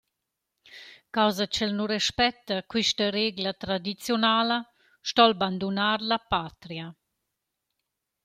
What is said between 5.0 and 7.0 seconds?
sto’l bandunar la patria.